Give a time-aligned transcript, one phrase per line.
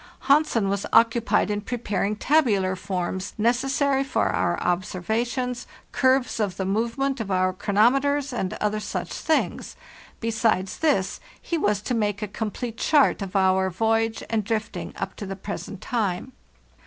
[0.21, 7.19] Hansen was occupied in preparing tabular forms necessary for our observations, curves of the movement
[7.19, 9.75] of our chronometers, and other such things.
[10.19, 15.15] Besides this, he was to make a complete chart of our voyage and drifting up
[15.17, 16.31] to the present time.